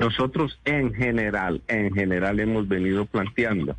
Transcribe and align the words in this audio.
Nosotros 0.00 0.58
en 0.64 0.94
general, 0.94 1.60
en 1.68 1.92
general 1.92 2.40
hemos 2.40 2.66
venido 2.66 3.04
planteando 3.04 3.76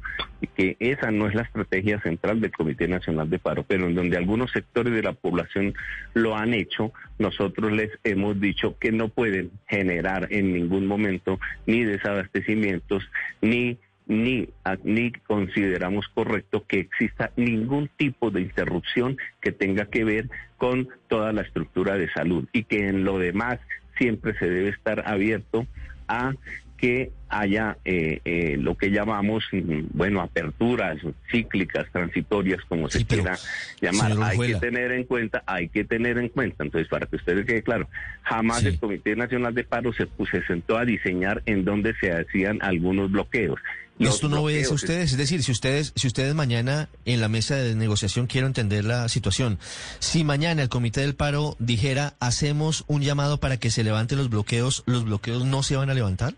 que 0.56 0.78
esa 0.80 1.10
no 1.10 1.28
es 1.28 1.34
la 1.34 1.42
estrategia 1.42 2.00
central 2.00 2.40
del 2.40 2.52
Comité 2.52 2.88
Nacional 2.88 3.28
de 3.28 3.40
Paro, 3.40 3.66
pero 3.68 3.88
en 3.88 3.96
donde 3.96 4.18
algunos 4.18 4.52
sectores 4.52 4.94
de 4.94 5.02
la 5.02 5.14
población 5.14 5.74
lo 6.14 6.38
han 6.38 6.54
hecho, 6.54 6.94
nosotros 7.18 7.72
les 7.72 7.90
hemos 8.04 8.40
dicho 8.40 8.78
que 8.78 8.92
no 8.92 9.10
pueden 9.10 9.50
generar 9.68 10.28
en 10.30 10.54
ningún 10.54 10.86
momento 10.86 11.40
ni 11.66 11.84
desabastecimientos 11.84 13.04
ni 13.42 13.80
ni, 14.06 14.50
ni 14.84 15.12
consideramos 15.12 16.08
correcto 16.10 16.66
que 16.68 16.80
exista 16.80 17.32
ningún 17.36 17.90
tipo 17.98 18.30
de 18.30 18.42
interrupción 18.42 19.18
que 19.42 19.52
tenga 19.52 19.86
que 19.86 20.04
ver 20.04 20.30
con 20.58 20.90
toda 21.08 21.32
la 21.32 21.42
estructura 21.42 21.96
de 21.98 22.12
salud 22.12 22.46
y 22.52 22.66
que 22.66 22.90
en 22.90 23.06
lo 23.06 23.18
demás 23.18 23.60
siempre 23.98 24.38
se 24.38 24.50
debe 24.50 24.70
estar 24.70 25.08
abierto 25.08 25.66
a 26.10 26.34
que 26.82 27.12
haya 27.30 27.78
eh, 27.86 28.20
eh, 28.26 28.58
lo 28.60 28.76
que 28.76 28.90
llamamos, 28.90 29.44
mm, 29.52 29.82
bueno, 29.94 30.20
aperturas 30.20 30.98
cíclicas, 31.32 31.86
transitorias, 31.94 32.60
como 32.68 32.90
se 32.90 33.00
Sí, 33.00 33.06
quiera 33.06 33.38
llamar. 33.80 34.14
Hay 34.24 34.38
que 34.40 34.56
tener 34.56 34.92
en 34.92 35.04
cuenta, 35.06 35.44
hay 35.46 35.70
que 35.70 35.84
tener 35.86 36.18
en 36.18 36.30
cuenta, 36.30 36.64
entonces 36.64 36.90
para 36.90 37.06
que 37.06 37.16
ustedes 37.18 37.46
quede 37.46 37.62
claro, 37.62 37.88
jamás 38.24 38.62
Sí. 38.62 38.68
el 38.70 38.80
Comité 38.80 39.16
Nacional 39.16 39.54
de 39.54 39.64
Paro 39.64 39.94
se, 39.94 40.08
pues, 40.08 40.32
se 40.32 40.44
sentó 40.46 40.78
a 40.78 40.84
diseñar 40.84 41.44
en 41.46 41.64
dónde 41.64 41.94
se 42.02 42.12
hacían 42.12 42.58
algunos 42.62 43.12
bloqueos. 43.12 43.60
Los 44.00 44.16
Esto 44.16 44.30
no 44.30 44.42
obedece 44.42 44.72
a 44.72 44.74
ustedes, 44.74 45.12
es 45.12 45.18
decir, 45.18 45.44
si 45.44 45.52
ustedes, 45.52 45.94
si 45.96 46.08
ustedes 46.08 46.34
mañana 46.34 46.90
en 47.06 47.22
la 47.22 47.28
mesa 47.28 47.56
de 47.58 47.76
negociación 47.76 48.26
quiero 48.26 48.48
entender 48.48 48.84
la 48.84 49.08
situación, 49.10 49.60
si 50.00 50.24
mañana 50.24 50.64
el 50.64 50.70
comité 50.70 51.02
del 51.02 51.14
paro 51.14 51.56
dijera 51.60 52.16
hacemos 52.20 52.84
un 52.88 53.04
llamado 53.04 53.40
para 53.40 53.58
que 53.58 53.70
se 53.70 53.84
levanten 53.84 54.18
los 54.18 54.30
bloqueos, 54.32 54.84
los 54.88 55.06
bloqueos 55.06 55.46
no 55.46 55.62
se 55.62 55.76
van 55.76 55.92
a 55.92 55.94
levantar. 55.94 56.34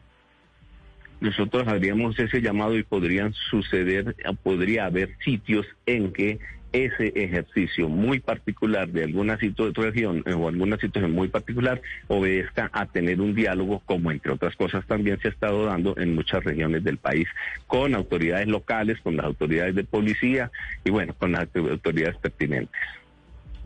Nosotros 1.23 1.67
haríamos 1.67 2.19
ese 2.19 2.41
llamado 2.41 2.77
y 2.77 2.83
podrían 2.83 3.33
suceder, 3.49 4.15
podría 4.43 4.85
haber 4.85 5.17
sitios 5.23 5.65
en 5.85 6.11
que 6.11 6.39
ese 6.73 7.13
ejercicio 7.15 7.87
muy 7.87 8.19
particular 8.19 8.89
de 8.89 9.03
alguna 9.03 9.37
situación 9.37 10.23
eh, 10.25 10.33
o 10.33 10.49
alguna 10.49 10.77
situación 10.77 11.11
muy 11.11 11.27
particular 11.29 11.81
obedezca 12.07 12.69
a 12.73 12.87
tener 12.87 13.21
un 13.21 13.35
diálogo 13.35 13.81
como 13.85 14.11
entre 14.11 14.33
otras 14.33 14.55
cosas 14.55 14.83
también 14.85 15.19
se 15.21 15.27
ha 15.27 15.31
estado 15.31 15.65
dando 15.65 15.95
en 15.97 16.15
muchas 16.15 16.43
regiones 16.43 16.83
del 16.83 16.97
país 16.97 17.27
con 17.67 17.93
autoridades 17.95 18.47
locales, 18.47 18.99
con 19.01 19.15
las 19.15 19.27
autoridades 19.27 19.75
de 19.75 19.83
policía 19.83 20.51
y 20.83 20.89
bueno, 20.89 21.13
con 21.13 21.31
las 21.31 21.47
autoridades 21.55 22.17
pertinentes. 22.17 22.81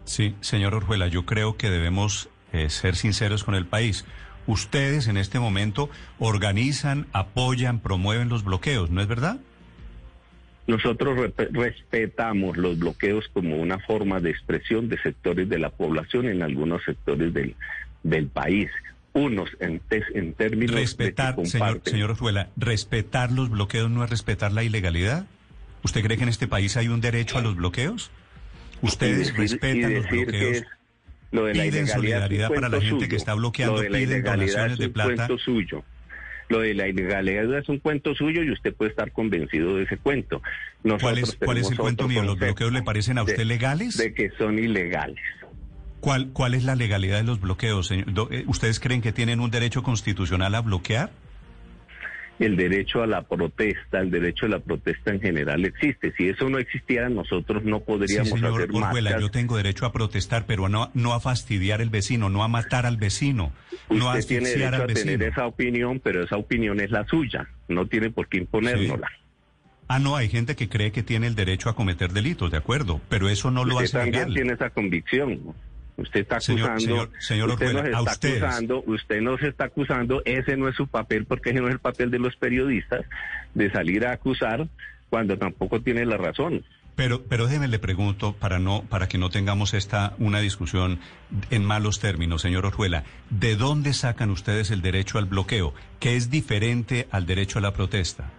Sí, 0.04 0.36
señor 0.42 0.76
Orjuela, 0.76 1.08
yo 1.08 1.26
creo 1.26 1.58
que 1.58 1.70
debemos 1.70 2.30
eh, 2.54 2.70
ser 2.70 2.96
sinceros 2.96 3.44
con 3.44 3.56
el 3.56 3.66
país. 3.66 4.06
Ustedes 4.48 5.08
en 5.08 5.18
este 5.18 5.40
momento 5.40 5.90
organizan, 6.20 7.06
apoyan, 7.14 7.80
promueven 7.80 8.30
los 8.30 8.44
bloqueos, 8.44 8.90
¿no 8.90 9.02
es 9.02 9.08
verdad? 9.08 9.38
Nosotros 10.68 11.18
re- 11.18 11.50
respetamos 11.52 12.58
los 12.58 12.78
bloqueos 12.80 13.26
como 13.32 13.58
una 13.58 13.80
forma 13.80 14.20
de 14.20 14.32
expresión 14.32 14.90
de 14.90 14.98
sectores 15.02 15.48
de 15.48 15.60
la 15.60 15.70
población 15.70 16.28
en 16.28 16.42
algunos 16.42 16.84
sectores 16.84 17.34
del, 17.34 17.56
del 18.04 18.28
país. 18.28 18.70
Unos 19.14 19.50
en, 19.60 19.80
términos 20.34 20.76
Respetar, 20.76 21.36
de 21.36 21.46
señor, 21.48 21.82
señor 21.84 22.18
respetar 22.56 23.32
los 23.32 23.50
bloqueos 23.50 23.90
no 23.90 24.04
es 24.04 24.10
respetar 24.10 24.52
la 24.52 24.64
ilegalidad. 24.64 25.26
¿Usted 25.84 26.04
cree 26.04 26.18
que 26.18 26.24
en 26.24 26.30
este 26.30 26.48
país 26.48 26.76
hay 26.78 26.88
un 26.90 27.02
derecho 27.02 27.38
a 27.38 27.42
los 27.42 27.56
bloqueos? 27.56 28.12
Ustedes 28.82 29.36
respetan 29.36 29.94
los 29.94 30.08
bloqueos. 30.10 30.64
Lo 31.32 31.46
de 31.46 31.54
la 31.56 31.64
piden 31.64 31.84
un 31.84 31.88
solidaridad 31.90 32.50
para 32.50 32.70
la 32.70 32.78
gente 32.80 32.90
suyo. 32.96 33.10
que 33.10 33.16
está 33.16 33.34
bloqueando, 33.34 33.76
Lo 33.78 33.82
de 33.82 33.90
la 33.90 33.98
piden 33.98 34.24
donaciones 34.24 34.74
es 34.74 34.78
de 34.80 34.86
un 34.88 34.94
plata. 34.94 35.14
cuento 35.16 35.38
suyo. 35.38 35.84
Lo 36.50 36.60
de 36.62 36.74
la 36.74 36.88
ilegalidad 36.88 37.58
es 37.58 37.68
un 37.68 37.80
cuento 37.80 38.16
suyo 38.16 38.42
y 38.42 38.52
usted 38.52 38.74
puede 38.74 38.92
estar 38.92 39.12
convencido 39.12 39.76
de 39.76 39.84
ese 39.84 39.98
cuento. 39.98 40.42
Nosotros 40.84 41.02
¿Cuál 41.02 41.18
es, 41.18 41.36
cuál 41.44 41.58
es 41.58 41.72
el 41.72 41.78
cuento 41.78 42.08
mío? 42.08 42.24
¿Los 42.24 42.40
bloqueos 42.40 42.72
le 42.72 42.84
parecen 42.84 43.18
a 43.18 43.26
de- 43.26 43.32
usted 43.34 43.44
legales? 43.46 43.98
De 43.98 44.14
que 44.14 44.30
son 44.38 44.58
ilegales. 44.58 45.18
¿Cuál, 46.00 46.30
¿Cuál 46.32 46.54
es 46.54 46.64
la 46.64 46.76
legalidad 46.76 47.18
de 47.18 47.24
los 47.24 47.42
bloqueos, 47.42 47.88
señor? 47.88 48.08
Eh, 48.32 48.44
¿Ustedes 48.48 48.80
creen 48.80 49.02
que 49.02 49.12
tienen 49.12 49.40
un 49.42 49.52
derecho 49.52 49.84
constitucional 49.84 50.56
a 50.56 50.62
bloquear? 50.62 51.10
El 52.40 52.56
derecho 52.56 53.02
a 53.02 53.08
la 53.08 53.24
protesta, 53.24 54.00
el 54.00 54.12
derecho 54.12 54.46
a 54.46 54.50
la 54.50 54.60
protesta 54.60 55.12
en 55.12 55.22
general 55.22 55.66
existe. 55.66 56.14
Si 56.18 56.30
eso 56.30 56.50
no 56.50 56.60
existiera, 56.60 57.10
nosotros 57.10 57.64
no 57.64 57.78
Sí, 57.80 57.84
podríamos 57.86 58.30
señor 58.30 58.62
hacer 58.62 58.76
Orjuela, 58.76 59.20
yo 59.20 59.32
tengo 59.32 59.58
derecho 59.58 59.86
a 59.86 59.92
protestar, 59.92 60.46
pero 60.46 60.70
no, 60.70 60.92
no 60.94 61.14
a 61.14 61.20
fastidiar 61.20 61.82
al 61.82 61.90
vecino, 61.90 62.30
no 62.30 62.44
a 62.44 62.48
matar 62.48 62.86
al 62.86 62.98
vecino, 62.98 63.52
no 63.90 64.10
a 64.10 64.18
Usted 64.18 64.28
tiene 64.28 64.50
derecho 64.50 64.76
al 64.84 64.92
a 64.92 64.94
tener 64.94 65.24
esa 65.24 65.48
opinión, 65.48 66.00
pero 66.04 66.24
esa 66.24 66.38
opinión 66.38 66.80
es 66.80 66.92
la 66.92 67.06
suya. 67.06 67.48
No 67.68 67.88
tiene 67.88 68.10
por 68.10 68.28
qué 68.28 68.38
imponérnosla. 68.38 69.10
Ah, 69.90 70.00
no, 70.00 70.18
hay 70.18 70.28
gente 70.28 70.56
que 70.56 70.68
cree 70.68 70.92
que 70.92 71.02
tiene 71.02 71.28
el 71.28 71.36
derecho 71.36 71.70
a 71.70 71.76
cometer 71.76 72.12
delitos, 72.12 72.52
de 72.52 72.58
acuerdo, 72.58 73.00
pero 73.08 73.30
eso 73.30 73.52
no 73.52 73.64
lo 73.64 73.76
usted 73.76 73.86
hace 73.86 73.98
también 73.98 74.16
legal. 74.16 74.34
tiene 74.34 74.54
esa 74.54 74.70
convicción. 74.70 75.56
Usted 75.98 76.20
está 76.22 76.36
acusando, 76.38 76.80
señor- 76.80 77.10
señor 77.20 77.50
usted 77.50 77.74
nos 77.74 77.86
está 77.86 77.98
acusando, 78.40 78.84
usted 78.86 79.22
nos 79.22 79.42
está 79.42 79.64
acusando, 79.66 80.22
ese 80.26 80.56
no 80.56 80.68
es 80.70 80.76
su 80.76 80.88
papel 80.88 81.26
porque 81.26 81.50
ese 81.50 81.60
no 81.60 81.68
es 81.68 81.74
el 81.74 81.80
papel 81.80 82.12
de 82.12 82.20
los 82.20 82.36
periodistas 82.36 83.04
de 83.56 83.72
salir 83.72 84.06
a 84.06 84.12
acusar 84.12 84.68
cuando 85.10 85.38
tampoco 85.38 85.82
tiene 85.82 86.06
la 86.06 86.18
razón. 86.18 86.64
Pero, 86.96 87.24
pero 87.24 87.46
déjeme 87.46 87.68
le 87.68 87.78
pregunto 87.80 88.34
para 88.34 88.58
no, 88.60 88.84
para 88.90 89.08
que 89.08 89.18
no 89.20 89.30
tengamos 89.30 89.74
esta 89.76 90.14
una 90.18 90.40
discusión 90.40 91.00
en 91.52 91.64
malos 91.64 92.00
términos, 92.00 92.42
señor 92.42 92.66
Orjuela, 92.66 93.04
¿de 93.30 93.56
dónde 93.56 93.94
sacan 93.94 94.30
ustedes 94.32 94.72
el 94.72 94.82
derecho 94.82 95.18
al 95.20 95.26
bloqueo, 95.26 95.74
que 96.00 96.16
es 96.16 96.30
diferente 96.32 97.08
al 97.12 97.26
derecho 97.28 97.60
a 97.60 97.62
la 97.62 97.74
protesta? 97.74 98.32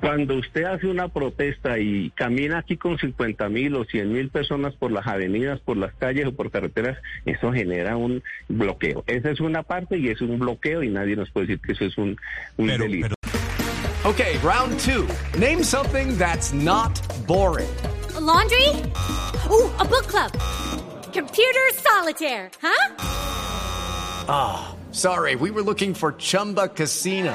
Cuando 0.00 0.36
usted 0.36 0.62
hace 0.64 0.86
una 0.86 1.08
protesta 1.08 1.78
y 1.78 2.10
camina 2.10 2.58
aquí 2.58 2.76
con 2.76 2.96
50 2.98 3.48
mil 3.48 3.74
o 3.74 3.84
100 3.84 4.12
mil 4.12 4.28
personas 4.30 4.74
por 4.74 4.92
las 4.92 5.06
avenidas, 5.08 5.58
por 5.60 5.76
las 5.76 5.92
calles 5.94 6.26
o 6.26 6.32
por 6.34 6.50
carreteras, 6.52 6.96
eso 7.26 7.52
genera 7.52 7.96
un 7.96 8.22
bloqueo. 8.48 9.02
Esa 9.08 9.30
es 9.30 9.40
una 9.40 9.64
parte 9.64 9.98
y 9.98 10.08
es 10.08 10.20
un 10.20 10.38
bloqueo 10.38 10.84
y 10.84 10.88
nadie 10.88 11.16
nos 11.16 11.30
puede 11.30 11.48
decir 11.48 11.60
que 11.60 11.72
eso 11.72 11.84
es 11.84 11.98
un, 11.98 12.16
un 12.58 12.66
Pero, 12.68 12.84
delito. 12.84 13.08
pero 13.08 13.14
Okay, 14.04 14.38
round 14.38 14.78
two. 14.78 15.06
Name 15.38 15.62
something 15.64 16.16
that's 16.16 16.52
not 16.54 16.98
boring. 17.26 17.68
A 18.16 18.20
laundry? 18.20 18.68
Ooh, 19.50 19.68
a 19.80 19.84
book 19.84 20.06
club. 20.06 20.30
Computer 21.12 21.68
solitaire, 21.74 22.48
huh? 22.62 22.94
Ah, 24.28 24.74
sorry, 24.92 25.34
we 25.34 25.50
were 25.50 25.62
looking 25.62 25.92
for 25.94 26.12
Chumba 26.12 26.68
Casino. 26.68 27.34